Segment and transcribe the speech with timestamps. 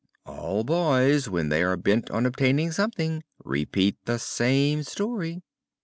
[0.25, 5.43] "All boys, when they are bent on obtaining something, repeat the same story."